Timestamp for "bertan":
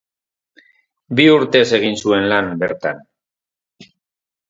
2.67-3.09